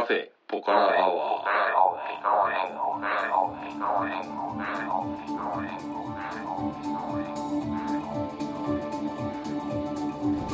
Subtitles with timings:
[0.00, 1.44] カフェポカラアワー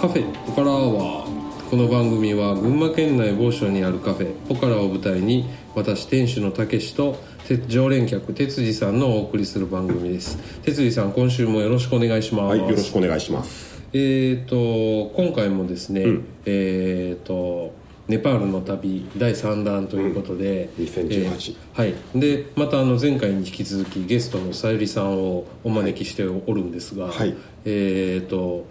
[0.00, 4.34] カフェポカラアワーこの番組は群馬県内某所にあるカフェ。
[4.48, 7.16] ポカラを舞台に私店主のたけしと
[7.46, 10.38] て常連客哲司さんのお送りする番組です。
[10.62, 13.80] 哲司さん今週もよろしくお願いします、はい、よろしくお願いします。
[13.92, 16.28] えー、と今回もですね、うん。
[16.46, 17.72] えー、と
[18.08, 21.94] ネパールの旅第3弾ということで、うん2018えーはい。
[22.14, 27.34] でまたあの前回に引き続きゲストのさゆりさんをお招きしておるんですが、はい。
[27.64, 28.66] えー、と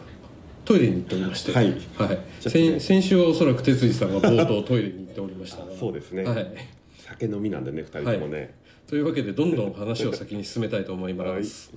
[0.64, 1.72] トイレに行っておりまして、はい。
[1.98, 2.20] はい。
[2.40, 2.80] 先ね。
[2.80, 5.72] 先週はおそらく哲司さんが冒頭トイレに行っておりましたが。
[5.78, 6.24] そうですね。
[6.24, 6.54] はい、
[6.98, 8.56] 酒飲みなんでね、二人ともね。
[8.88, 11.74] というわけでどんどん話を先に進めたいと思います、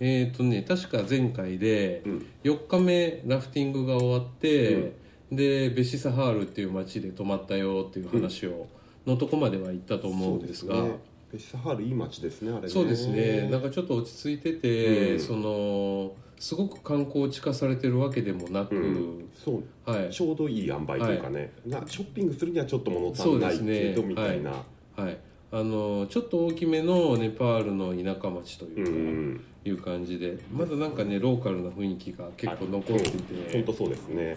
[0.00, 2.26] えっ、とね確か前回でうん。
[2.42, 4.92] 4日目ラフティングが終わって、
[5.30, 8.66] でベシサハールっていう町で泊まったよっていう話を、
[9.06, 10.82] のとこまでは行ったと思うんですが。
[10.82, 10.98] ね。
[11.32, 12.68] ベシサハールいい街ですね、あれね。
[12.68, 13.48] そうですね。
[13.50, 15.20] なんかちょっと落ち着いてて、うん。
[15.20, 20.10] そのすごく観光地化されてるわけでもなく、うん、そう、はい。
[20.10, 24.52] ちょうどいい塩梅というかね、なショッピングするにはちょっと物足んないけど、ねみたいな。
[24.96, 25.18] はい。
[25.50, 34.36] あのちょっと大きめのネパールの田舎町というか、うん、いう感じでまだなんかねローカルな雰囲気が結構残ってて、本当そうですね。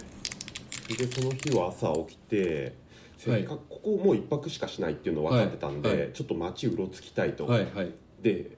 [0.88, 2.82] で、その日は朝起きて。
[3.22, 6.10] せっかくここもう一泊しかしないっていうの分かってたんで、はいはい。
[6.12, 7.92] ちょっと街うろつきたいと、はいはい。
[8.20, 8.58] で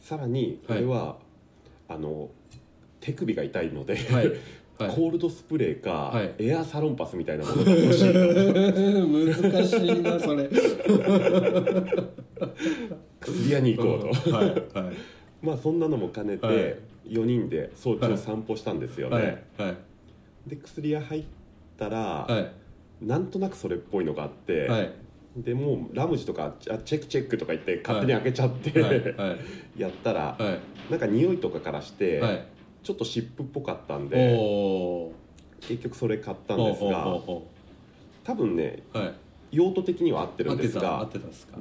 [0.00, 1.18] さらにこれは、
[1.88, 2.28] あの
[3.00, 3.96] 手首が痛いので、
[4.78, 6.34] コールドスプレーか、はい。
[6.38, 10.50] エアサロンパスみたいなものが欲しい難しいなそれ。
[13.20, 14.96] 薬屋に行こうと、はいはい。
[15.40, 16.76] まあそんなのも兼ねて、はい。
[17.06, 19.22] 4人で早朝散歩したんですよね、は
[19.66, 19.76] いはい。
[20.48, 21.24] で薬屋入っ
[21.80, 22.52] たら、はい。
[23.04, 24.92] なんとなくそれっぽいのがあって、はい。
[25.36, 29.14] でもうラムジとかあチェックチェックとか言って勝手に開けちゃって、はい。
[29.14, 29.38] はい。
[29.80, 30.58] やったら、はい。
[30.90, 32.44] なんか匂いとかからして、はい。
[32.82, 35.12] ちょっと湿布っぽかったんおでお
[35.60, 37.06] 結局それ買ったんーですが
[38.24, 38.82] 多分ね
[39.50, 41.08] 用途的には合ってるんですが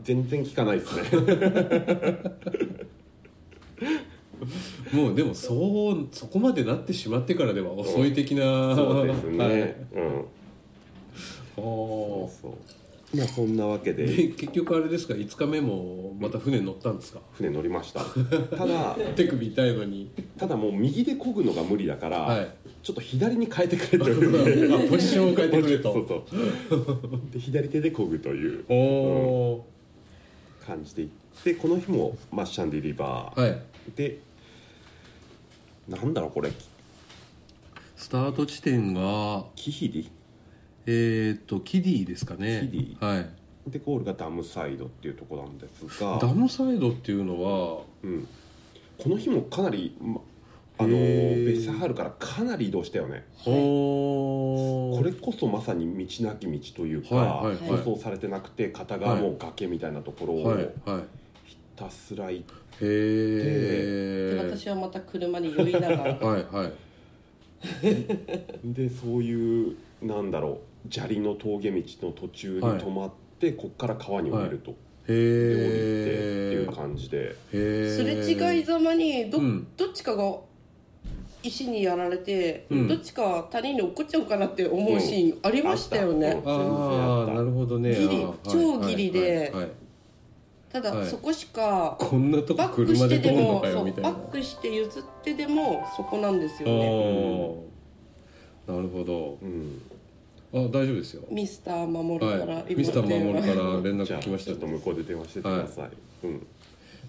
[0.01, 1.03] 全然効かないですね
[4.91, 8.75] もうでもそうそこまでなってしまってからでは遅い的な。
[8.75, 9.57] そうですね、はい。
[9.57, 10.25] うん。
[11.57, 12.41] おー。
[12.41, 12.53] そう
[13.11, 14.05] まあそんなわけで。
[14.05, 17.19] で結局あれですか？5日目もまた船に乗ったんですか？
[17.33, 18.01] 船乗りました。
[18.55, 20.09] ただ 手首痛いのに。
[20.37, 22.47] ただもう右で漕ぐのが無理だから、はい。
[22.83, 24.75] ちょっと左に変えてくれという。
[24.85, 25.91] あポジションを変えてくれと。
[25.93, 26.21] そうそう。
[27.33, 28.63] で左手で漕ぐという。
[28.69, 29.65] おお
[30.65, 33.59] 感じで行ってこの日もマッシャンディリバー、はい。
[33.95, 34.19] で
[35.89, 36.51] なんだろうこれ。
[37.95, 40.11] スタート地点がキヒリ？
[40.85, 42.69] えっ、とキディですかね。
[42.71, 43.05] キディ？
[43.05, 43.29] はい。
[43.67, 46.17] でゴールがダムサイドっていうところなんですが。
[46.19, 48.27] ダムサイドっていうのはうん、
[48.97, 50.21] この日もかなり、ま
[50.81, 53.25] あのベッサハールからかなり移動したよね。
[53.45, 61.03] おおこれこそまさに道なき道というか、はいはい舗装されてなくて片側もう崖みたいなところをはいひはい
[61.79, 62.45] たすら行っ
[62.81, 62.85] へ
[64.31, 65.95] えで私はまた車に酔いながら。
[66.19, 66.71] はいはい。
[68.63, 74.71] でそういうなんだろう砂利の峠道の途中に止まって、こっから川に降りると、
[75.07, 77.35] へで降りてってえいう感じで。
[77.51, 79.67] すれ違いざまにど,、うん。
[79.75, 80.39] どっちかが
[81.43, 82.87] 石にやられて、うん。
[82.87, 87.93] どっちか谷に落っこっちゃうかなって思うシーンありましたよね、あったああなるほどね
[88.49, 89.71] 超ギリではいはいはい
[90.71, 91.07] ただ、はい。
[91.07, 94.11] そこしかこんなとこバック車してでで通るのもそうかよみたいな。
[94.11, 97.65] バックして譲ってでもそこなんですよあね
[98.67, 99.37] あなるほど。
[99.41, 99.81] うん。
[100.53, 101.23] あ大丈夫ですよ。
[101.29, 102.75] ミスター守るから、はい。
[102.75, 105.89] ミスター守るから連絡来ましたちょっと向こうで電話しててください、
[106.23, 106.35] うん。
[106.35, 106.39] へ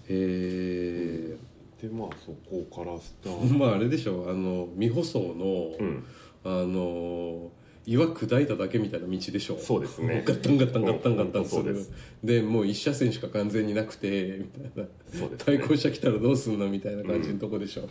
[0.09, 1.37] え
[1.81, 3.53] でまあそこからスタート。
[3.53, 6.03] まああれでしょあの未舗装の、うん。
[6.43, 7.51] あの
[7.91, 10.23] 岩砕いただけみたいな道でしょそうですね。
[10.25, 11.91] ガッタンガッタンガッタンガッタンするうんです。
[12.23, 14.89] でもう一車線しか完全になくてみたいな。
[15.13, 15.57] そうですね。
[15.59, 17.89] 対向車来たらどうすんのみたいな感じのとこでしょ、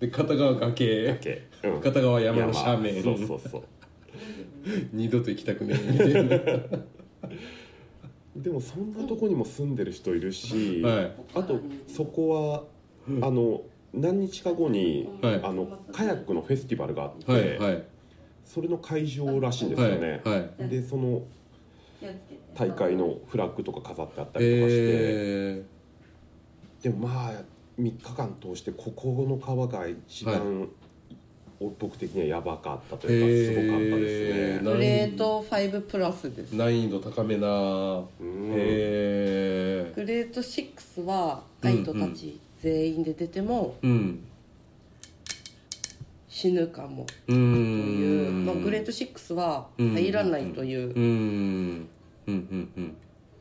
[0.00, 1.06] で片側崖。
[1.06, 3.02] 崖、うん、片側山の斜面。
[3.02, 3.62] そうそうそう。
[4.92, 5.92] 二度と行きたくねえ。
[5.92, 6.78] みたいな
[8.36, 11.12] でもそんなとこにも住んでる人いるし、はい。
[11.34, 12.64] あとそこは、
[13.26, 13.62] あの
[13.94, 15.40] 何日か後に、はい。
[15.42, 17.84] あのカヤックのフェスティバルがあって、はいはい
[18.48, 20.68] それの会場らしいんですよね、はいはい。
[20.70, 21.22] でその
[22.54, 25.64] 大会のフラッグとか飾ってあったりとかして、え
[26.82, 27.32] でもまあ
[27.78, 30.66] 3日間通してここの川が一番
[31.60, 34.72] お僕的にはやばかったというかすごかったですね。
[34.72, 36.52] グレート5プラスです。
[36.52, 37.48] 難易度高めな。
[37.48, 38.50] うん。
[38.52, 44.24] へえグレート6はガイドたち全員で出てもうん
[46.28, 47.06] 死ぬかも。
[47.26, 51.86] うとんいう、まあ、グレート6は入らないという。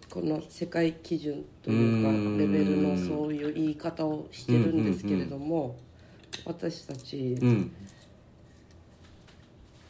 [0.09, 2.37] この世界基準というかうん。
[2.37, 5.75] レベルのそういう言い方をしてるんですけれども
[6.45, 7.71] 私たちうん。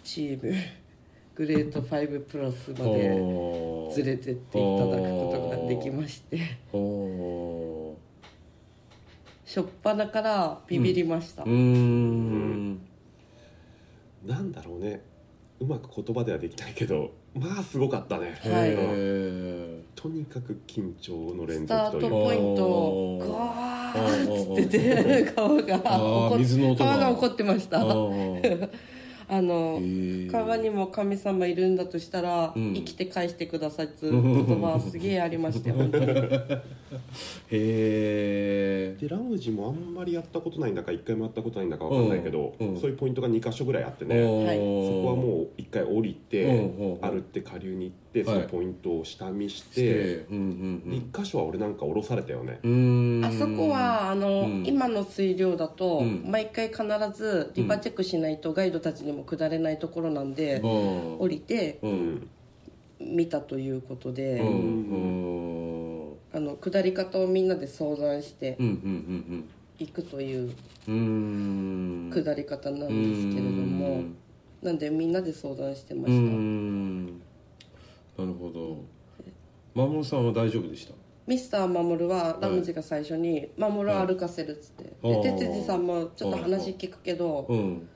[0.03, 0.53] チーム
[1.35, 6.39] グレート5プラスまでほ連れてっていただくことができまして。
[6.71, 7.95] ほ
[9.45, 12.86] 初っ端からビビりました、ううん
[14.27, 15.01] なんだろうね。
[15.59, 18.75] うまく言葉ではできないけどまあすごかったね、はい。
[19.95, 23.17] とにかく緊張の連スタート続というポイント。
[23.19, 24.79] ガーッつって
[25.23, 26.91] て川があー怒っ水の音が。
[26.91, 27.79] 川が怒ってました
[29.29, 29.81] あの
[30.31, 32.73] 川にも神様いるんだとしたら、うん。
[32.73, 36.05] 生きて返してくださいっつう 言葉すげえありましたよ 本当に。
[36.05, 36.15] へ
[37.51, 42.77] えでラムジもあんまりやったことないんだか一回もやったことないんだかわかんないけど、うんうん。
[42.77, 44.57] そういうポイントが2箇所ぐらいあってね、はい。
[44.57, 44.61] そ
[45.01, 48.41] こはもう一回降りて、うんうん歩って下流に行ってそはい。
[48.41, 50.39] のポイントを下見し、しててうんう
[50.87, 50.89] ん。
[50.89, 53.21] で1箇所は俺なんか降ろされたよね、うん。
[53.25, 54.63] あそこはあの、うん。
[54.65, 56.23] 今の水量だと、うん。
[56.25, 56.83] 毎回必
[57.13, 61.19] ずリバチェックしないとガイドたちにも下れないところなんで、うん。
[61.19, 61.79] 降りて
[62.99, 64.39] 見たということで、
[66.33, 68.57] あの下り方をみんなで相談して
[69.79, 70.51] いくという
[72.11, 74.03] 下り方なんですけれども、
[74.61, 77.21] なんでみんなで相談してまうした、ん
[78.17, 78.77] なるほど。
[79.73, 80.93] 守さんは大丈夫でした？
[81.27, 85.23] ミスター守はラムジが最初に「守を歩かせる」っつって、はい。
[85.23, 87.87] で哲司さんもちょっと話聞くけどうん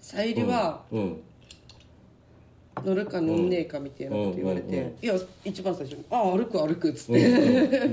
[0.00, 1.20] さゆりはうん。
[2.84, 5.14] 乗るか乗んねえかみたいなこと言われて「いや
[5.46, 7.26] 一番最初に「ああ歩く歩く」っつって「ウ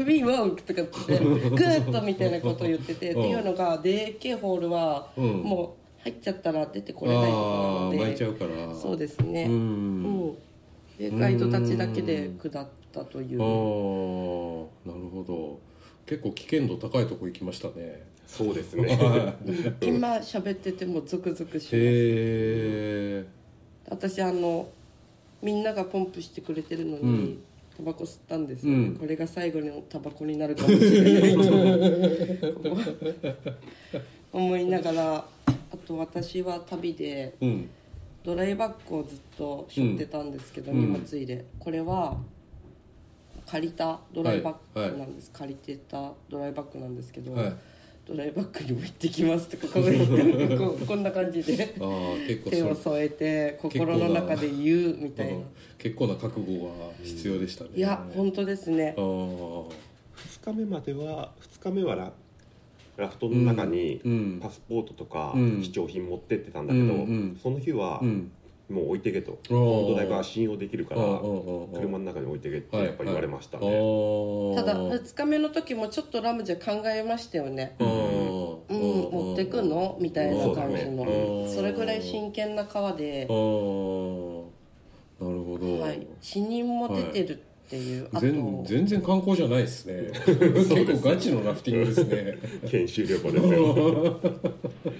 [0.03, 1.49] ィーワーク」 とかっつってグー
[1.85, 5.25] ッとみたいなことを言っててっていうのがでっけえホールはうん。
[5.43, 8.75] もう入っちゃったら出てこれないところなので巻いちゃうから。
[8.75, 9.45] そうですね。
[9.45, 10.37] ううん
[11.11, 13.41] ガイドたちだけで下ったという。
[13.41, 15.59] ああなるほど。
[16.05, 18.03] 結構危険度高いとこ行きましたね。
[18.27, 19.35] そうですね。
[19.81, 21.75] 今喋っててもゾクゾクします。
[21.75, 23.25] へえ
[23.89, 24.69] 私あの
[25.41, 27.43] みんながポンプしてくれてるのに、うん。
[27.75, 28.95] タバコ吸ったんですよ、うん。
[28.95, 31.51] これが最後のタバコになるかもしれないと。
[34.31, 35.25] 思いながらあ
[35.85, 37.69] と私は旅でうん
[38.23, 40.79] ドライバッグをずっと背負ってたんですけど、うん。
[40.79, 41.45] 荷物入れ。
[41.59, 42.17] これは
[43.45, 47.53] 借りたドライバッグなんです、借りてたドライバッグなんですけど、はい。
[48.05, 51.87] ドライバッグにも行ってきますとかこう言ってこうこんな感じでああ
[52.27, 55.35] 結構手をそ添えて心の中で言うみたいな。
[55.35, 55.45] うん
[55.77, 56.71] 結構な覚悟が
[57.03, 57.71] 必要でしたね。
[57.75, 58.95] いや本当ですね。
[58.97, 59.67] ああ2
[60.45, 62.13] 日目までは2日目はラ
[62.97, 64.39] ラフトの中にうん。
[64.41, 65.61] パスポートとかうん。
[65.61, 67.39] 貴重品持ってってたんだけど、うんうん。
[67.41, 68.31] その日はうん。
[68.69, 71.01] もう置いてけと、このドライバーは信用できるから
[71.75, 77.75] 車の中に置いてけってはいやっぱ言われましたね、はいただあー2日目の時もちょっとラムジャ考えましたよね。
[77.77, 77.87] うん。
[77.87, 79.11] うん。
[79.11, 79.97] 持ってくの？
[79.99, 81.05] みたいな感じの。
[81.53, 83.25] それぐらい真剣な川で。
[83.25, 84.49] なるほ
[85.19, 86.07] ど、はい。
[86.21, 87.43] 死人も出てるって
[87.75, 90.11] いうあと全全然観光じゃない ですね。
[90.25, 92.37] 結構ガチのラフティングですね。
[92.69, 94.19] 研修旅行ですよ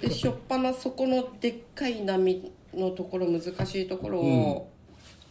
[0.00, 4.68] でしょっぱなそこのでっかい波のところ難しいところを、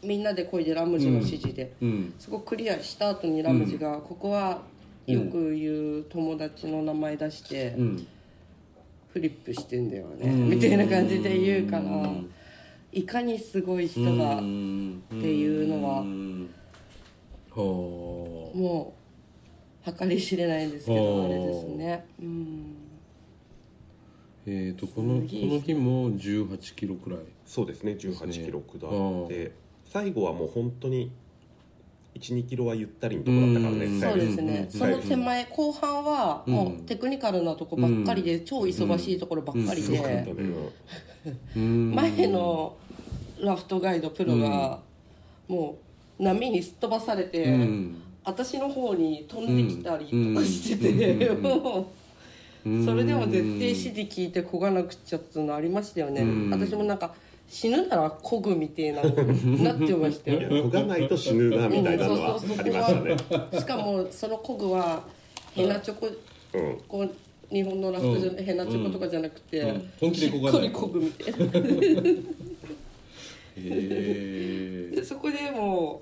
[0.03, 2.13] みんなで漕いでラムジの指示で、うん。
[2.19, 4.61] そこクリアした後にラムジが、ここは
[5.07, 8.07] よく言う友達の名前出して、うん。
[9.13, 10.49] フリップしてんだよね、うん。
[10.49, 12.29] みたいな感じで言うから、うん。
[12.91, 16.41] いかにすごい人が、うんっていうのはうん。
[16.41, 16.62] は
[17.61, 18.93] も
[19.85, 22.05] う計り知れないんですけどあれですね。
[22.21, 22.75] うん。
[22.79, 22.83] あ
[24.45, 27.19] えっ、とこのこの日も18キロくらい。
[27.45, 29.51] そうですね18キロ下うんって
[29.85, 31.11] 最後はもう本当に
[32.15, 40.25] 12キロはゆったりのとこだったからねうんそうですね、うんその手前後半はもうテクニカルなとこばっかりで、超忙しいところばっかりで、
[41.55, 42.77] 前の
[43.39, 44.79] ラフトガイドプロが
[45.47, 48.01] もう波にすっ飛ばされて、うん。
[48.25, 51.29] 私の方に飛んできたりとかしてて、
[52.85, 56.49] それでも絶対指示聞いてこがなくちゃっていうのありましたよね、うん。
[56.49, 57.13] 私もなんか
[57.49, 60.39] 死ぬならこぐみたいななってましたよ。
[60.49, 63.17] 漕がないと死ぬなみたいなのはありましたね。
[63.59, 65.03] しかもそのこぐは
[65.53, 66.09] ヘナチョコう
[66.57, 66.77] ん。
[66.87, 67.09] こう
[67.53, 69.91] 日本のラフトじゃない変なチョコとかじゃなくて、うん。
[69.99, 71.45] 本気でこがないしっかりこぐみたいな
[73.57, 76.01] へでそこでも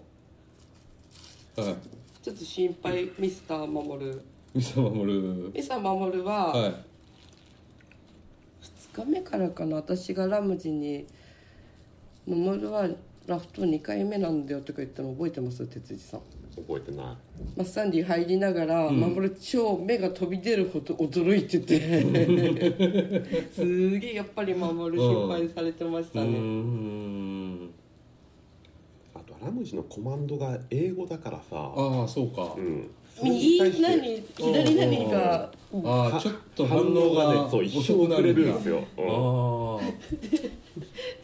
[1.58, 1.72] えはい。
[1.72, 1.76] う
[2.22, 4.22] ちょっと心配ミスター守る。
[4.54, 5.52] ミサ守る。
[5.54, 6.74] ミスター守るは、はい。
[8.94, 11.06] 2日目からかな私がラムジに
[12.28, 12.88] 「守るは
[13.26, 15.66] ラフト2回目なんだよ」とか言ったの覚えてます？
[15.66, 16.22] 哲司さん。
[16.56, 17.06] 覚えてない。
[17.56, 21.80] マッサンディ入りながら、守る超目が飛び出るほど驚いてて。
[23.56, 26.28] すげえやっぱり守る心配されてましうーたね、
[29.44, 31.44] ラムジのコマンドが英語だからさ。
[31.52, 32.90] ああそうか、うん、
[33.24, 34.24] 右何？
[34.38, 35.52] 左何か。
[35.74, 39.92] ああちょっと反応がねそう一生遅れるんですよ、ああ。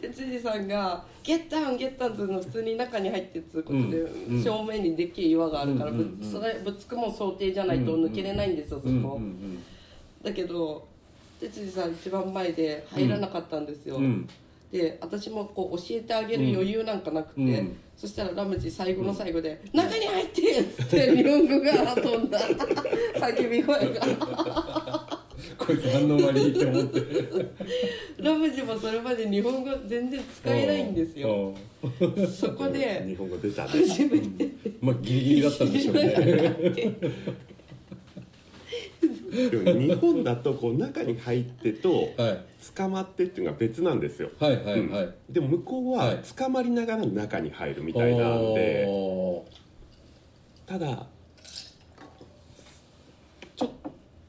[0.00, 9.20] で辻さんが「ゲッタンゲッタン」っていうの普通に中に入ってつうことで、うん、正面にでっけえ岩があるから、ぶそれぶつくも想定じゃないと抜けれないんですよ、そこ、
[10.22, 10.86] だけど
[11.40, 14.28] 哲辻さん一番前で入らなかったんですよ、うん。
[14.72, 17.76] で私もこう教えてあげる余裕なんかなくて、うん。
[17.96, 22.38] そしたらラムジ最後の最後で「中に入って!」っつって日本語が飛んだ。
[23.18, 25.18] 叫び声が。
[25.56, 27.00] こいつ反応悪いって思って。
[28.18, 31.54] ラムジもそれまで日本語全然使えないんですよ。
[32.38, 33.64] そこで 日本語出た。
[33.64, 34.48] ね初めて
[34.80, 36.14] まあ、ギリギリだったんでしょうね。
[39.30, 42.44] でも日本だとこう中に入ってとはい。
[42.74, 44.30] 捕まってっていうのが別なんですよ。
[44.40, 44.80] はいはいはい。
[44.80, 45.14] うん。
[45.30, 46.22] でも向こうははい。
[46.36, 49.58] 捕まりながら中に入るみたいなんで、おー
[50.66, 51.06] ただ
[53.56, 53.70] ちょっ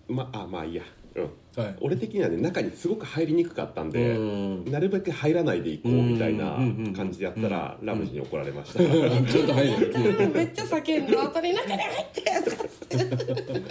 [0.07, 0.83] まあまあいいや、
[1.15, 1.75] うん、はい。
[1.81, 4.71] 俺的にはね中にすごく入りにくかったんで、うん。
[4.71, 6.57] なるべく入らないでいこうみたいな
[6.95, 9.93] 感じでやったら、ラムジに怒られました、 ちょっと入る。
[10.33, 12.63] めっちゃ叫んだ後に中に入ってとか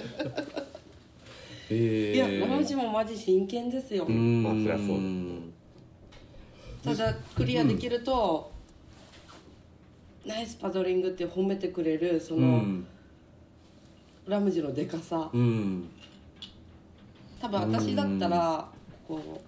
[1.70, 4.42] えいやラムジもマジ真剣ですよ、うん。
[4.42, 8.50] まあそりゃそうただクリアできると、
[10.24, 12.86] ナイスパドリングって褒めてくれるその、うん。
[14.26, 15.30] ラムジのでかさ。
[15.32, 15.88] うん。
[17.40, 18.68] 多分私だったら
[19.06, 19.40] こ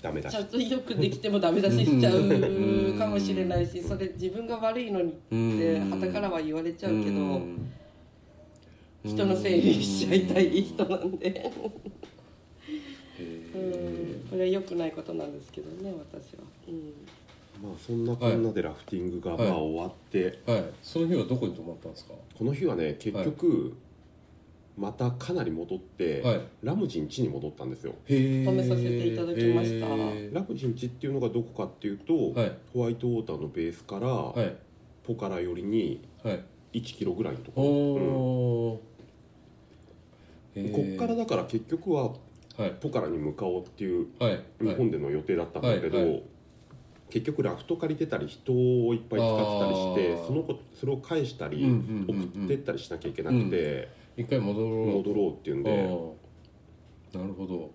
[0.00, 5.90] ダメだちゃんとよくできてもダメ出ししちゃうかもしれないしそれ自分が悪いのにってうん。
[5.90, 7.72] 傍からは言われちゃうけどうん
[9.04, 11.28] 人のせいにしちゃいたい人なんで。
[11.28, 11.50] へ
[13.54, 14.28] うん。
[14.30, 16.42] これは良くないことなんですけどね私は。
[16.68, 16.92] うん。
[17.62, 20.64] まあそんなこんなでラフティングがはいまあ終わって、ーはい。
[20.82, 22.14] その日はどこに泊まったんですか？
[22.38, 23.76] この日はね結局、
[24.78, 26.40] またかなり戻って、はい。
[26.62, 27.94] ラムジン家に戻ったんですよ。
[28.06, 28.44] へえ。
[28.44, 29.86] 泊めさせていただきました。
[29.86, 32.52] へラムジン家っていうのがどこかっていうと、はい。
[32.72, 34.56] ホワイトウォーターのベースから、ーはい。
[35.02, 36.44] ポカラ寄りにはい。
[36.72, 38.86] 1キロぐらいのとおころ、うん。
[38.86, 38.89] ー
[40.54, 42.14] こっからだから結局は
[42.56, 42.74] はい。
[42.80, 44.40] ポカラに向かおうっていうはい。
[44.60, 46.22] 日本での予定だったんだけど、
[47.08, 51.64] 結局ラフト借りてたり人をいっぱい使ってたりしてその子それを返したり、
[52.06, 54.86] 送ってったりしなきゃいけなくて、一回戻ろう。
[54.98, 57.70] 戻ろうっていうんで、なるほど。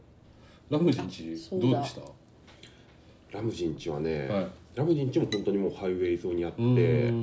[0.69, 2.01] ラムジンチどうでした？
[3.37, 4.47] ラムジン家はね、はい。
[4.75, 7.13] ラムジン家も本当にもうハイウェイ沿いにあって、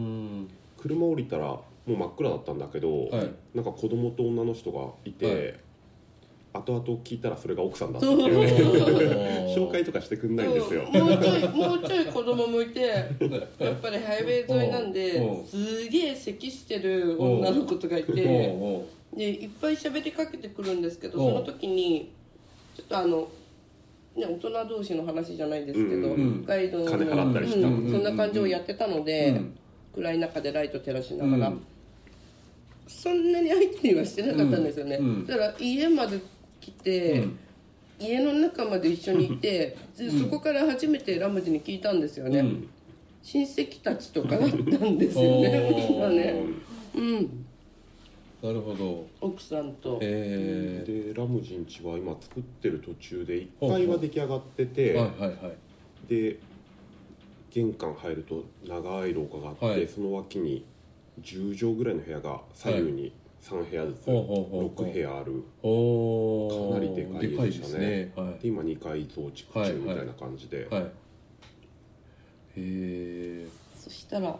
[0.80, 3.30] 車降りたらもう真っ暗だったんだけど、はい。
[3.54, 5.54] なんか子供と女の人がいて、はい。
[6.54, 8.06] 後々聞いたらそれが奥さんだった。
[8.06, 9.54] っていう。
[9.54, 13.02] 紹 紹介とかしてくんないんですよ、もうちょいもうちょい子供向いてや
[13.72, 15.44] っぱりハイウェイ沿いなんでうん。
[15.44, 21.32] すげえ咳してる女の子とかいてでいっぱい喋りかけてくるんですけどうん。
[21.32, 22.10] その時に
[22.76, 23.28] ちょっとあの、
[24.14, 26.44] ね、大人同士の話じゃないですけど、うん。
[26.44, 29.54] ガイドの金払ったりしたうんそんな感じをやってたので、うん。
[29.94, 31.62] 暗い中でライト照らしながら、うん
[32.92, 36.20] そんなに相手にはしてなかったんですよね、うんだから家まで
[36.60, 37.38] 来て、うん。
[37.98, 42.68] 家の中まで一緒にいて、でそこから初めてラムジに聞いたんですよね、うん。
[43.22, 45.70] 親戚たちとかだったんですよね。
[45.72, 45.98] おー。
[46.00, 46.44] まあね。
[46.94, 47.46] うん。
[48.42, 49.06] なるほど。
[49.20, 49.98] 奥さんと。
[50.02, 55.56] えでラムジン家は今作ってる途中で1階は出来上がってて、ー、はいはいはい。
[56.08, 56.38] で
[57.50, 59.88] 玄関入ると長い廊下があって、はい。
[59.88, 60.64] その脇に
[61.20, 65.42] 10畳ぐらいの部屋が左右に3部屋ずつ、ほうほうほうほう6部屋ある。
[65.62, 70.76] かなりでかい家でしたねでかいで今2階増築中みたいな感じで、ですね。
[70.76, 70.84] はい。
[70.84, 70.92] はい。
[70.92, 70.92] へ
[72.56, 73.46] え。
[73.76, 74.38] そしたら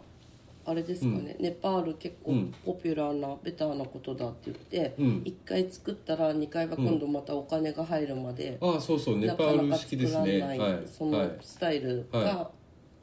[0.65, 10.39] あれですかね、ネパール結構うんポピュラーなベターなことだって言って、うん1回作ったら2階は今度またお金が入るまで、ああそうそうネパール式ですね。
[10.39, 10.83] なかなか作らないはい。
[10.87, 12.51] そのスタイルが、は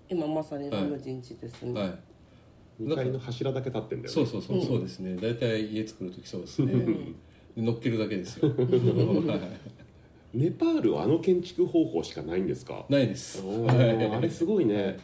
[0.08, 2.00] 今まさにラムジンチですね、はい。
[2.82, 4.10] 2階の柱だけ立ってんだよね。
[4.10, 5.16] そうそうそう、そうですね。
[5.16, 6.74] 大体家作る時そうですね。
[7.58, 8.50] 乗っけるだけですよ。
[8.50, 8.54] は
[10.34, 10.38] い。
[10.38, 12.86] ネパールはあの建築方法しかないんですか？
[12.88, 13.42] ないです。
[13.44, 13.76] おはい。
[13.78, 15.00] ーあれすごいね、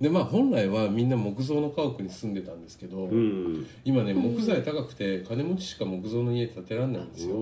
[0.00, 3.66] でまあ本来はみんな木造の家屋に住んでたんですけど、うん。
[3.84, 7.34] 今ね木材高くて金持ちしか木造の家建てらんないんですよ、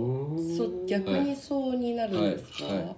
[0.57, 2.77] そ逆にそうになるんですか、はい。
[2.79, 2.97] はい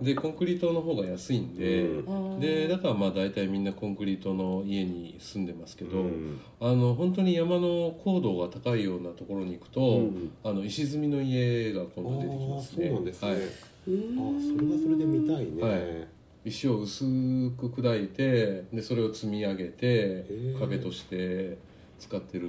[0.00, 2.40] でコンクリートの方が安いんで、うん。
[2.40, 6.40] でだからまあ大体みんなコンクリートの家に住んでますけど、うん。
[6.60, 10.32] あの本当に山の高度が高いようなところに行くと、うん。
[10.42, 12.86] あの石積みの家が今度出てきますね。
[12.86, 16.08] そうなんですね、はい、うあんそれはそれで見たいね、はい。
[16.44, 17.04] 石を薄
[17.50, 20.58] く砕いてでそれを積み上げてー。
[20.58, 21.58] 壁として
[21.98, 22.48] 使ってる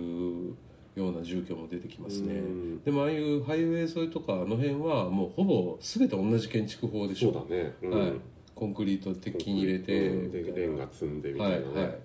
[0.96, 2.36] ような住居も出てきますね。
[2.36, 2.84] うん。
[2.84, 7.34] でもああいうハイウェイ沿いとかあの辺はもうほぼ全て同じ建築法でしょ。
[7.34, 8.00] そうだね、うん。
[8.00, 8.14] はい、
[8.54, 9.92] コンクリート鉄筋入れて。
[9.92, 11.58] レンガ積んでみたいな。
[11.58, 11.84] ね、はい。
[11.86, 12.00] はい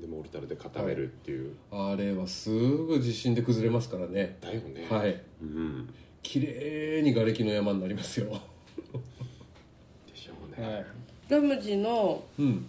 [0.00, 4.36] でモルタルで固めるっていう、あれはすぐ地震で崩れますからね。
[4.42, 4.86] だよね。
[4.90, 5.22] はい。
[5.40, 5.88] うん。
[6.22, 8.26] 綺麗に瓦礫の山になりますよ。
[8.26, 10.86] でしょうね、はい。
[11.30, 12.66] ラムジのうん。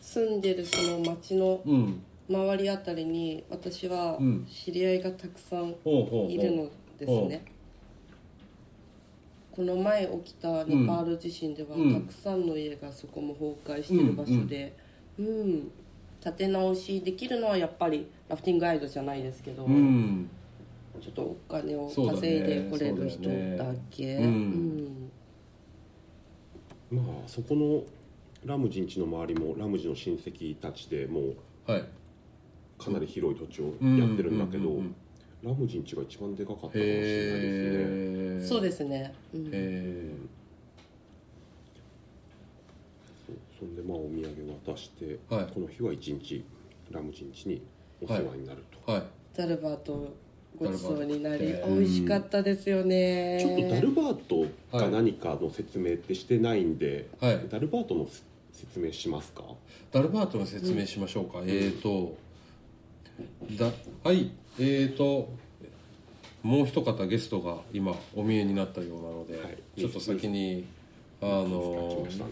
[0.00, 4.46] 住んでるその町のうん周りあたりに私はうん。
[4.46, 5.70] 知り合いがたくさん
[6.28, 7.44] いるのですね、
[9.52, 11.94] この前起きたネパール地震では、うん。
[11.94, 14.74] たくさんの家がそこも崩壊してる場所で
[15.18, 15.70] うん、
[16.22, 20.28] 建て直しできるのはやっぱりラフティングガイドじゃないですけど、うん。
[21.00, 24.16] ちょっとお金を稼いでこれる人だけ。
[24.16, 25.10] うん。
[26.90, 27.82] まあそこの
[28.44, 31.34] ラムジン家の周りもラムジの親戚たちでもう
[31.66, 31.84] はい
[32.78, 34.94] かなり広い土地をうんやってるんだけど、うんうんうん
[35.44, 38.48] ラムジン家が一番でかかったかもしれないですね。
[38.48, 39.50] そうですね、うん。
[39.52, 40.10] へ
[43.26, 45.46] そうそんでまあお土産渡して、はい。
[45.52, 46.42] この日は一日
[46.90, 47.62] ラムジン家に
[48.00, 49.02] お世話になると、えはい。
[49.36, 50.14] ダルバート
[50.58, 53.38] ごちそうになり美味しかったですよね。
[53.40, 57.46] ちょっとダルバートが何かの説明ってしてないんで、はい。
[57.48, 58.08] ダルバートの
[58.52, 59.44] 説明しますか？
[59.92, 62.16] ダルバートの説明しましょうか、えーと
[63.52, 63.66] だ
[64.02, 65.28] はいえーと
[66.42, 70.64] もう一方ゲストが今お見えになったようなので、はいちょっと先に
[71.20, 71.48] あの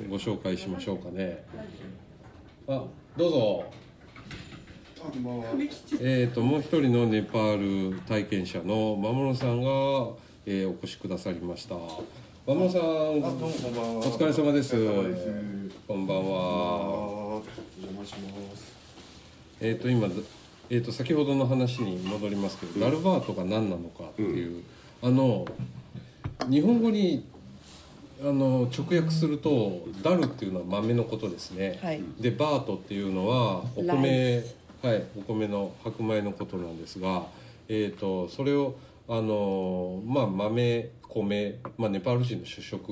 [0.09, 1.45] ご紹介しましょうかね。
[2.69, 2.85] あ
[3.17, 3.65] どうぞ。
[6.01, 9.69] えーともう一人のネパール体験者のマモロさんが、
[10.47, 11.75] えーお越しくださりました。
[12.47, 12.83] マモロさん。
[12.83, 14.77] お疲れ様です。
[15.89, 16.25] こんばんは。
[16.27, 17.43] お
[17.83, 18.73] 邪魔します。
[19.61, 20.09] えー、と今、
[20.71, 24.63] えー、と先ほどの話に戻りますけど、ダルバートが何なのかっていう、
[25.03, 25.47] あの
[26.51, 27.27] 日本語に
[28.23, 32.03] あの直訳すると「ダル」っていうのは豆のことですね、はい。
[32.19, 34.45] でバートっていうのはおラ米
[34.83, 37.25] はいお米の白米のことなんですが、
[37.69, 38.75] えー、とそれを
[39.09, 42.87] あのまあ豆米、まあ、ネパール人の主食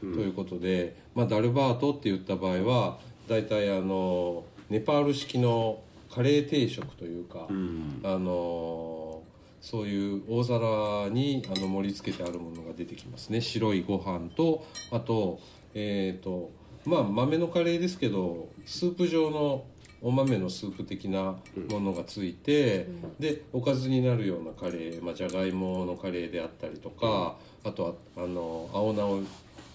[0.00, 5.78] ということで、まあ、ダルバートって言った場合は大体あのネパール式の
[6.10, 8.00] カレー定食というか、うん。
[8.02, 9.22] あの
[9.60, 13.40] そういう大皿にあの盛り付けてあるものが出てきますね。
[13.40, 15.38] 白いご飯とあと
[15.74, 16.50] えっ、と
[16.86, 19.64] まあ豆のカレーですけどスープ状の
[20.02, 21.36] お豆のスープ的な
[21.70, 29.20] ものがついて、でおかずになるようなカレー、まあ、じゃがいものカレーであったりとか、あとはあの青菜を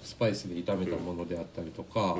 [0.03, 2.17] スパイスで炒めたものであったりとか、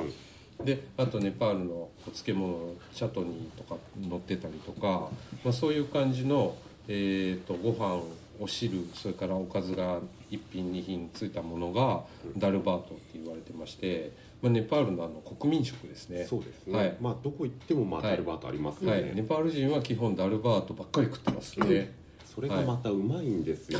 [0.64, 5.10] であとネパールのお漬物チャトニーとか乗ってたりとか、
[5.44, 6.56] まあ、そういう感じの、
[6.88, 8.02] えー、とご飯
[8.38, 9.98] お汁それからおかずが
[10.30, 12.02] 1品2品ついたものが
[12.36, 16.24] ダルバートって言われてまして、まあ、ネパールのあの国民食ですね。
[16.24, 16.96] そうですね、はい。
[17.00, 18.10] まあどこ行ってもまあはい。
[18.10, 23.78] ダルバートありますよね、はい、ネパール人は基本ダルバートばっかり食ってますね、それがまたうまいんですよ、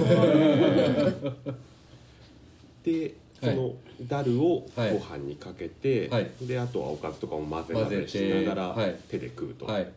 [2.83, 4.95] でそのダルをごはい。
[4.95, 6.31] 飯にかけて、はい。
[6.43, 9.89] であとはおかずとかも混ぜ混ぜしながら手で食うと、はい。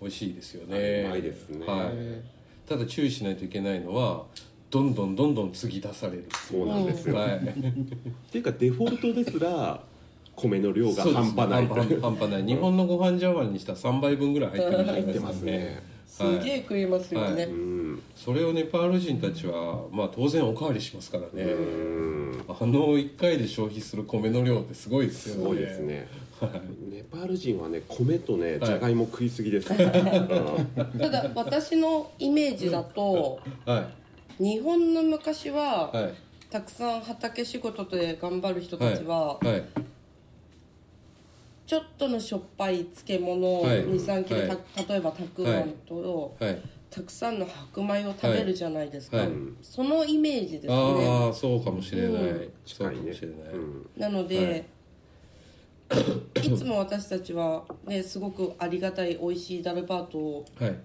[0.00, 1.66] 美味しいですよあねうまいですね。
[1.66, 4.24] はい、ただ注意しないといけないのは
[4.70, 6.26] どんどんどんどん継ぎ出される。
[6.48, 7.36] そうなんですよ、はい。
[7.38, 7.40] っ
[8.30, 9.82] ていうかデフォルトですら
[10.34, 11.66] 米の量が半端ない。
[11.66, 12.46] と半端半端ない。
[12.46, 15.06] 日本のご飯茶碗にしたら3倍分ぐらい入ってるんじゃないで。
[15.06, 15.52] 入ってますね。
[15.52, 17.75] ねすげえ食いますよね、はうん
[18.26, 21.44] それをネパール人たちはまあ当然おかわりしますからね。
[21.44, 22.44] うん。
[22.48, 25.40] あの1回で消費する米の量ってすごいですよね。
[25.42, 26.08] すごいですね。
[26.90, 28.60] ネパール人はね米とねはい。
[28.66, 29.78] じゃがいも食いすぎです、 うん。
[30.98, 33.90] ただ私のイメージだとは
[34.40, 36.14] 日本の昔は、いはい。
[36.50, 39.62] たくさん畑仕事で頑張る人たちは、はい。
[41.64, 43.84] ちょっとのしょっぱい漬物をはい。
[43.84, 44.58] 23切れ、はい。
[44.74, 49.28] た例えばたくあんと、はいたくさんの白米を食べるじゃないですか、はい。
[49.62, 50.72] そのイメージですね。
[50.74, 52.52] ああそうかもしれない、うん。
[52.64, 54.68] そうか近いねもしれない、うんなので、
[56.42, 60.76] い、つも私たちは、ね、すごくありがたい美味しいダルバートをはい。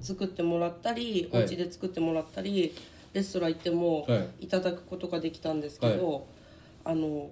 [0.00, 1.42] 作ってもらったり、はい。
[1.42, 2.74] お家で作ってもらったり
[3.12, 4.44] レストラン行ってもはい。
[4.44, 6.26] いただくことができたんですけど、
[6.84, 7.30] あの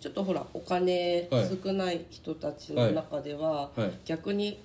[0.00, 1.50] ちょっとほらお金はい。
[1.62, 3.90] 少ない人たちの中では、はい。
[4.04, 4.60] 逆に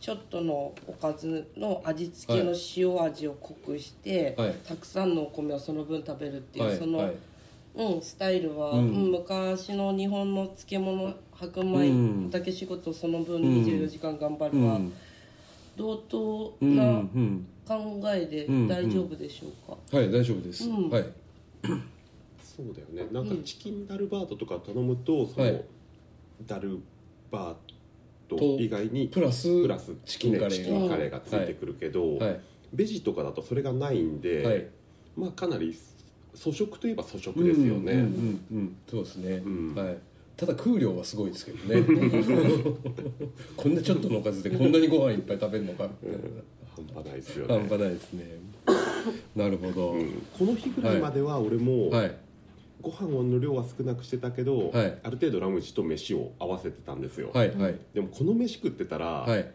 [0.00, 4.54] ちょっとのおかずの味付けの塩味を濃くして、はい。
[4.66, 7.16] たくさんのお米をその分食べるっていう、はいその、はい。
[7.74, 8.78] うん、スタイルは、うん。
[8.78, 12.30] うん昔の日本の漬物白米、うん。
[12.32, 14.92] 畑仕事その分うん24時間頑張うるは、ん。
[15.76, 18.68] 同等うんなうん考えでうん。
[18.68, 20.88] 大丈夫でしょうか、はい大丈夫です、うん。
[20.88, 21.04] はい。
[22.42, 23.12] そうだよね。
[23.12, 25.64] なんかうんチキンダルバートとか頼むとその、はい。
[26.46, 26.78] ダル
[27.30, 27.79] バート
[28.36, 30.56] と以外にプラスプラスチキンカレーが。
[30.56, 32.40] チキンカレーがついてくるけど、はい。
[32.72, 34.66] ベジとかだとそれがないんで、はい。
[35.16, 35.76] まあかなり
[36.38, 38.76] 粗食といえば粗食ですよね、うんうんうんうん。
[38.88, 39.74] そうですね、うん。
[39.74, 39.98] はい。
[40.36, 41.82] ただ空量はすごいですけどね。
[43.56, 46.20] こんなちょっとのおかずでこんなにご飯いっぱい食べるのかみたい
[46.76, 47.60] 半端ないですよな、ね。
[47.60, 48.24] 半端ないですね。
[49.36, 50.22] なるほど、うん。
[50.38, 52.16] この日ぐらいまでは俺も、はい
[52.82, 54.98] ご飯の量は少なくしてたけど、はい。
[55.02, 57.78] ある程度ラムチと飯を合わせてたんですよ、はいはい。
[57.94, 59.50] でもこの飯食ってたら、はい。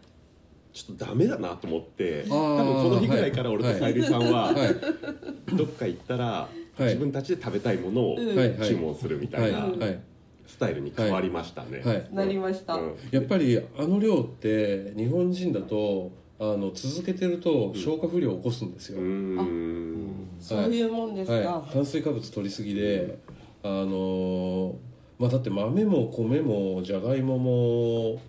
[0.72, 5.56] ちょっとダメだなと思ってあー多分この日ぐらいから俺とさゆりさんは、はい。
[5.56, 6.82] どっか行ったら、い。
[6.82, 9.52] 自分たちで食べたいものをうんはいはい注文するみたはいい。
[9.52, 9.98] なはい。
[10.46, 12.08] スタイルに変わりましたね、はい。
[12.12, 12.96] なりました、うん。
[13.10, 20.28] やっぱりあの量って日本人だとあの続けてると消化不良を起こすんですよ、うーん。
[20.38, 23.18] そういうもんですか、はい、炭水化物取りすぎで、
[23.62, 24.72] あのー
[25.18, 28.20] まあだって豆も米もじゃがいもも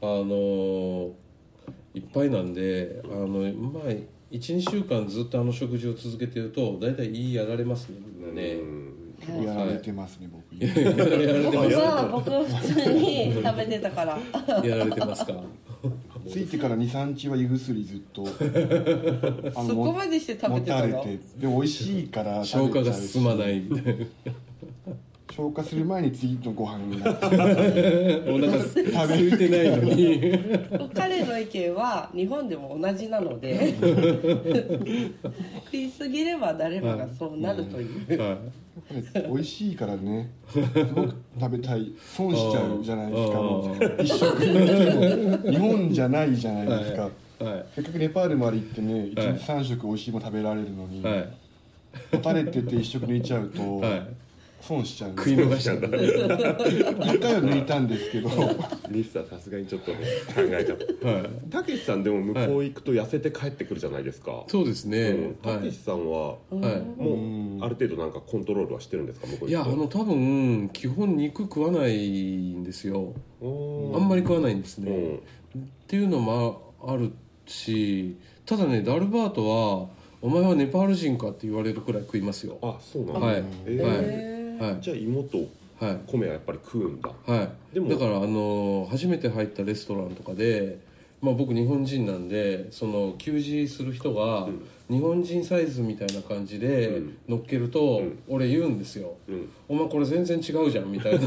[0.00, 1.10] あのー
[1.94, 3.82] いっぱいなんであのまあ
[4.30, 7.98] 12週間ずっとあの食事を続けてると大体いいやられますね。
[8.18, 8.54] みんなね。
[8.54, 8.92] うん。
[9.44, 10.44] やられてますね、僕。
[10.62, 11.74] やられて僕ます。
[11.76, 14.18] は僕は普通に食べてたから。
[14.66, 15.42] やられてますか？
[16.28, 18.24] ついてから23日は胃薬ずっと
[19.58, 20.88] あそこまでして食べてたの？
[20.88, 24.04] 持たれてで美味しいから消化が進まいないみたいな
[25.36, 27.26] 消化する前に次のご飯になって
[28.26, 30.38] お腹す空いてないのに
[30.94, 33.74] 彼の意見は日本でも同じなので
[35.66, 38.38] 食いすぎれば誰もがそうなるという、
[39.28, 40.30] 美味しいからね。
[40.48, 41.92] すごく食べたい。
[41.98, 44.02] 損しちゃうじゃないですか。
[44.02, 47.08] 一食にも日本じゃないじゃないですか、は
[47.56, 47.64] い。
[47.74, 49.38] せっかくネパールまで行ってね1はい。
[49.38, 51.28] 日3食美味しいもの食べられるのに、はい。
[52.12, 54.02] 持たれてて一食抜いちゃうとはい
[54.66, 58.28] 損しちゃうんで食い逃しちゃった一回は抜いたんですけど。
[58.90, 59.98] リスさんさすがにちょっと考
[60.38, 61.08] えちゃった。
[61.08, 61.50] はい。
[61.50, 64.44] たけしさんでも向こう行くと痩せて帰ってくるじゃないですか。
[64.48, 66.58] そうですね、たけしさんははい。
[67.00, 69.26] もうんうある程度なんかコントロールはしてるんですか？
[69.26, 73.12] 向こういやあの多分基本肉食わないんですよ。
[73.40, 74.90] とあんまり食わないんですね、
[75.54, 75.62] うん。
[75.62, 77.12] っていうのもある
[77.46, 79.88] しただねダルバートは
[80.22, 82.58] 「お前はネパール人か?」って言われるくらい食いますよ。
[82.62, 83.44] あそうなんだ、はい。
[83.66, 83.82] えー。
[83.82, 84.78] はいはい。
[84.80, 85.38] じゃあ芋と
[85.78, 85.98] はい。
[86.06, 87.10] 米はやっぱり食うんだ。
[87.26, 87.74] はい。
[87.74, 90.78] でもだからあの初めて入ったレストランとかで、
[91.20, 94.66] まあ、僕日本人なんでその給仕する人がうん。
[94.88, 97.18] 日本人サイズみたいな感じでうん。
[97.28, 98.18] 乗っけると、うん。
[98.28, 99.16] 俺言うんですよ。
[99.28, 101.26] うん「お前これ全然違うじゃん」みたいな。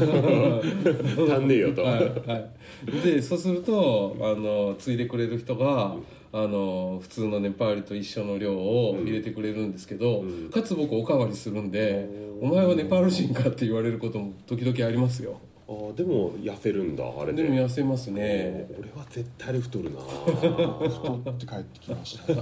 [1.36, 5.94] 足んねえよと、はいはい、でそうするとあのついでくれる人が、
[6.32, 10.50] あの普通のネパールと一緒の量を入れてくれるんですけど、うん。
[10.50, 12.08] かつ僕おかわりするんで
[12.40, 15.40] 「お前はネパール人か?」って言われることも時々ありますよ。
[15.68, 17.44] あーでも痩せるんだあれで。
[17.44, 18.66] でも痩せますね。
[18.76, 20.00] 俺は絶対に太るな。
[20.00, 22.34] 太って帰ってきました。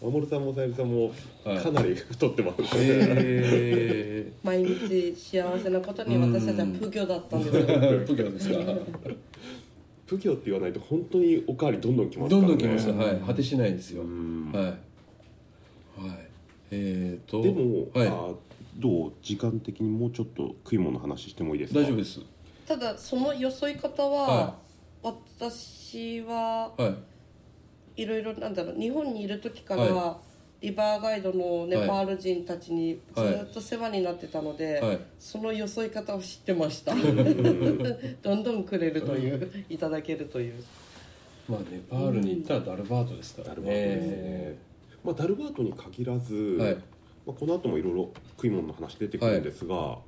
[0.02, 1.12] 守さんもさゆりさんも
[1.44, 1.58] はい。
[1.58, 7.62] かなり太ってますね、え 毎日幸せなことに私たちはプギョだったんですよ。
[7.64, 8.58] ー、プギョですか
[10.06, 12.54] プギョって言わないと本当におかわりどんどんきますどからね。
[12.54, 13.16] んどんきますはい。
[13.26, 14.02] 果てしないですよ。
[14.02, 14.52] うん。
[14.52, 14.64] はい。
[14.64, 14.78] はい。
[16.70, 18.08] えーとでも、はい。
[18.08, 18.34] あ
[18.78, 21.80] どう時間的にもうちょっと食い物の話してもいいですか？
[21.80, 22.20] 大丈夫です。
[22.68, 24.58] ただそのよそい方は、は
[25.02, 26.96] 私はは
[27.96, 28.02] い。
[28.02, 28.78] いろいろなんだろう。
[28.78, 30.18] 日本にいる時から、は
[30.60, 35.00] リバーガイドのネパール人たちにずはいっと世話になってたので、はい。
[35.18, 36.94] そのよそい方を知ってました。
[38.22, 40.54] どんどんくれるといういただけるという。
[41.48, 44.58] まあネパールに行ったらダルバートですからダルバートですねね、
[45.04, 46.74] まあ、ダルバートに限らず、はい。
[47.26, 49.98] まあ、この後もいろいろ食い物の話出てくるんですが、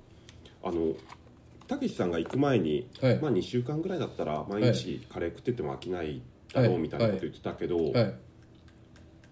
[0.63, 0.95] あの
[1.69, 3.19] たけしさんが行く前に、はい。
[3.21, 8.15] まあ、2週間ぐらいだったら毎日カレー食ってても飽きないだろうみたいなこと言ってたけど、はい。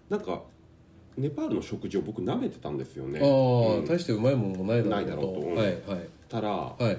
[0.09, 0.43] なんか
[1.17, 3.19] ネパールの食事を僕舐めてたんですよね。
[3.21, 3.85] ああ、うん。
[3.85, 5.31] 大してうまいもんもないだろうないだろうと。
[5.41, 6.09] うんはいはい。
[6.29, 6.97] たらはい。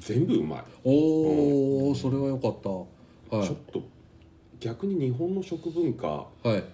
[0.00, 2.68] 全部うまい、おお、それは良かった。
[2.68, 3.46] はい。
[3.46, 3.82] ちょっと
[4.58, 6.64] 逆に日本の食文化はい。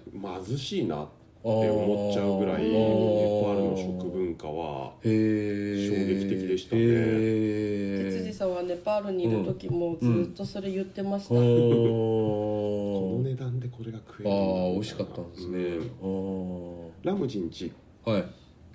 [0.47, 1.07] 貧しいなっ
[1.43, 6.83] て思っちゃうぐらいネパールの食文化はへえ衝撃的でしたね。
[6.85, 15.59] へ哲司さんはネパールにいる時もずっとそれ言ってました、 このおー値段でこれが食えあるあ美味しかったんですね。
[16.03, 16.09] うん。
[16.09, 16.70] お
[17.03, 18.25] ラムジンチーはい。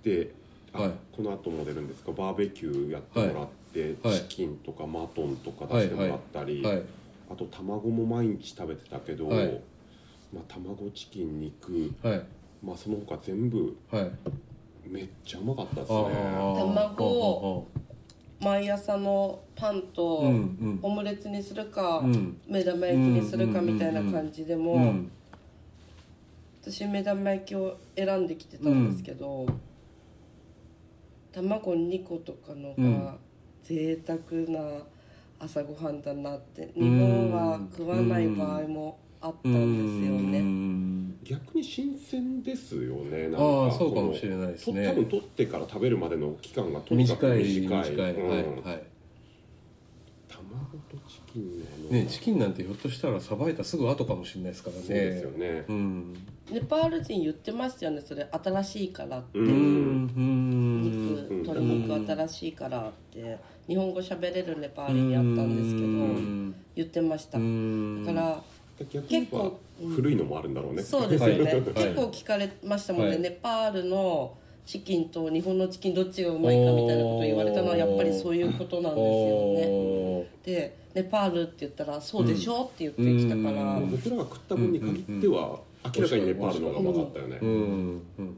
[0.04, 0.32] で、
[0.74, 0.92] あはい。
[1.16, 2.12] この後も出るんですか？
[2.12, 4.18] バーベキューやってもらって、はい。
[4.20, 6.82] チキンとかマトンとか出してもらったり、はい。
[7.32, 9.62] あと卵も毎日食べてたけど、はい。
[10.34, 12.26] まあ、卵チキン肉、はい。
[12.64, 14.12] まあ、その他全部はい。
[14.88, 16.58] めっちゃうまかったですあねー。
[16.58, 17.68] 卵
[18.40, 20.80] 毎朝のパンとうんうん。
[20.82, 22.38] オムレツにするか、うん。
[22.48, 25.12] 目玉焼きにするかみたいな感じでも、うん
[26.72, 29.46] 私目玉焼きを選んできてたんですけど、
[31.32, 33.06] 卵2個とかのうん。
[33.06, 33.18] が
[33.62, 34.84] 贅沢な
[35.40, 40.40] 朝ごはんだなって日本は食わない場合もあったんですようね。
[40.40, 41.18] ん。
[41.24, 43.38] 逆に新鮮ですよねなんか。
[43.38, 47.44] ああそうかもしれないですとね多分取ってから食べるまでの期間がとにかく短い。
[47.44, 48.84] 短い短い、うんはいはい
[50.56, 54.82] 卵とチキンのあのねチキンなんてひょっとしたらさばいたすぐ後かもしれないですからね。
[54.82, 55.66] そうですよね。
[55.68, 56.14] うん。
[56.52, 60.82] ネパール人言ってましたよねそれ新しいからって、うんうん。
[60.84, 63.38] 肉うん鶏肉新しいからって。
[63.68, 66.56] 日本語喋れるネパールにあったんですけどうん。
[66.76, 67.40] 言ってました。
[67.40, 68.04] だうん。
[68.06, 68.44] から
[68.78, 69.52] 逆に言えば
[69.96, 70.84] 古いのもあるんだろうね。
[70.84, 71.62] そうですよね、はい。
[71.62, 73.20] 結構聞かれましたもんね、はい。
[73.22, 80.28] ネパールのチキンと日本のチキンどっちがうまいかみたいなことを言われたのはやっぱりそういうことなんですよね。
[80.44, 83.92] でネパールって言ったら「そうでしょ?」って言ってきたから、うん。
[83.92, 85.60] 僕らが食った分に限っては
[85.96, 87.40] 明らかにネパールの方がうまかったよね。
[87.42, 88.36] うんうんうん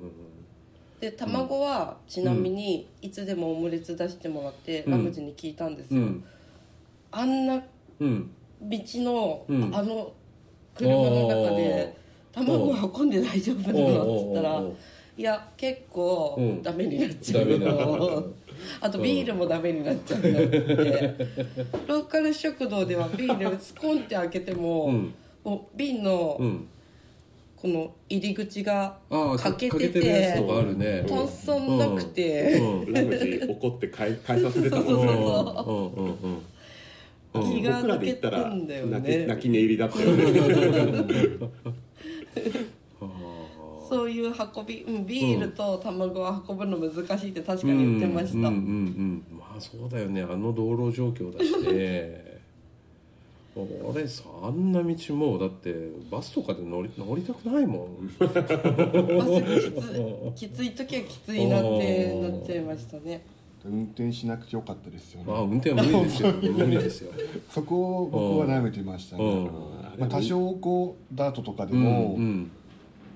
[0.99, 4.91] で卵はちなみにいつでもオムレツ出してもらって、うん。
[4.91, 6.23] ラムジに聞いたんですよ、うん。
[7.11, 7.63] あんな
[7.99, 8.31] うん。
[8.63, 9.75] 道の、うん。
[9.75, 10.11] あの
[10.73, 11.95] 車の中で
[12.31, 14.75] 卵運んで大丈夫なのっつったらおーおーおー
[15.17, 16.63] いや結構うん。
[16.63, 17.49] ダメになっちゃう。
[17.49, 17.65] ダメ
[18.81, 20.19] あとビールもダメになっちゃう。
[20.19, 20.21] ん。
[20.21, 21.15] だって
[21.87, 25.13] ローカル食堂ではビールスコンって開けても、うん。
[25.43, 26.67] もう瓶のうん。
[27.55, 31.03] この入り口がああ欠けててるやとかあるね。
[31.07, 32.93] トンソンなくて、うん。
[32.93, 35.31] ラムジ怒って返返させてたもんそうねうんうん
[35.95, 36.41] うん
[37.33, 37.51] うん。
[37.51, 40.23] 気が僕ら抜けてで言ったらんだよ泣きね泣き寝入りだったよね
[43.89, 49.23] そういう運び、うん、ビールと卵を運ぶの難しいって確かに言ってました、うんうんうん。
[49.31, 50.21] うんまあそうだよね。
[50.21, 52.27] あの道路状況だしね
[53.83, 55.73] 俺さあんな道もうだって
[56.11, 58.07] バスとかで乗り乗りたくないもん。
[58.19, 58.33] バス
[60.35, 63.25] きつ きつい時はきついなってなっちゃいましたね。
[63.65, 65.25] 運転しなくてよかったですよね。
[65.27, 66.33] まあ運転は無理ですよ。
[66.33, 67.11] 無理ですよ。
[67.49, 69.43] そこを僕は舐めてましたね、うん。
[69.97, 72.51] まあ、多少こうダートとかでうんも、うん。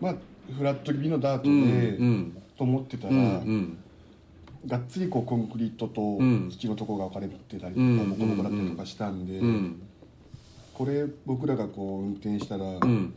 [0.01, 0.15] まあ
[0.57, 2.37] フラット気味のダートうんで、うん。
[2.57, 3.77] と思ってたら、うんうん。
[4.67, 6.49] がっつりこうコンクリートとうん。
[6.49, 9.81] 土のところが分かれてたりとか、うんボコボコだったりとかしたんで、うん。
[10.73, 13.13] これ僕らがこう運転したら、うん。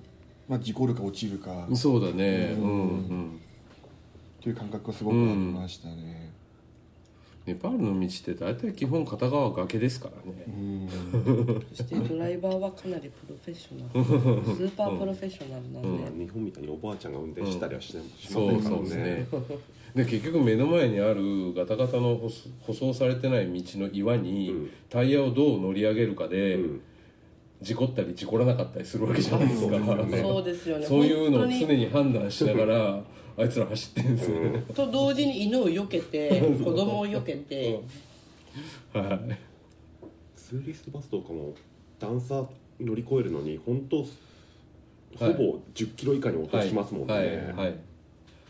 [0.48, 2.54] まあ、事故るか落ちるかっそうだね。
[2.58, 3.40] ううんんうん。
[4.44, 6.30] ていう感覚がすごくありましたね、
[7.46, 10.44] ネパールの道って大体基本片側崖ですからね。
[10.48, 11.62] うん。
[11.74, 14.44] そ してドライバーはかなりプロフェッショナル。
[14.56, 16.26] スーパープロフェッショナルなんで、うん。
[16.26, 18.62] 日本みたいにおばあちゃんが運転したりはし,、ないしまそうせん。
[18.62, 19.04] からそうですね。
[19.04, 19.26] ね
[19.94, 22.16] で結局目の前にあるガタガタの
[22.60, 24.70] 舗装されてない道の岩にうん。
[24.88, 26.80] タイヤをどう乗り上げるかで、うん。
[27.60, 29.78] 事故ったり事故らなかったりするわけじゃないですか、
[30.20, 30.86] そうですよね。
[30.86, 33.04] そういうのを常に判断しながら
[33.36, 34.40] あいつら走ってるんですよ。
[34.40, 37.80] ね、と同時に犬を避けて 子供を避けて。
[38.92, 39.38] はい。
[40.36, 41.54] ツーリストバスとかも
[41.98, 42.46] 段差
[42.78, 45.32] 乗り越えるのに本当はい。
[45.34, 47.74] ほぼ1 0キロ以下に落としますもんね、はいはい、はい。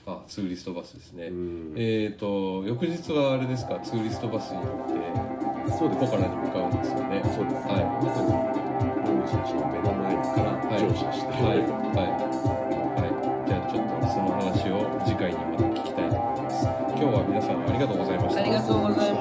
[0.06, 1.74] あツーリストバスですね、うん。
[1.76, 3.80] えっ、と翌日はあれですか？
[3.80, 6.00] ツーリストバスに乗ってそうです。
[6.00, 7.22] ポカラに向かうんですよね。
[7.24, 8.04] そうです、はい。
[8.04, 12.63] まさにラムジンチの目の前から乗車して、はいはい
[17.86, 19.13] がとうございましたありがとうございました。